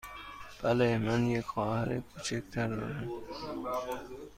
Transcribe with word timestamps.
بله، 0.61 0.97
من 0.97 1.21
یک 1.27 1.45
خواهر 1.45 1.99
کوچک 1.99 2.43
تر 2.53 2.67
دارم. 2.75 3.09